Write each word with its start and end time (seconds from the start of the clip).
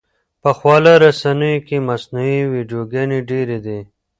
په 0.41 0.49
خواله 0.57 0.93
رسنیو 1.05 1.65
کې 1.67 1.77
مصنوعي 1.89 2.41
ویډیوګانې 2.51 3.19
ډېرې 3.29 3.57
دي. 3.65 3.79